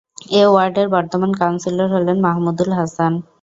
এ 0.31 0.43
ওয়ার্ডের 0.47 0.87
বর্তমান 0.95 1.31
কাউন্সিলর 1.41 1.87
হলেন 1.95 2.17
মাহমুদুল 2.25 2.69
হাসান। 2.79 3.13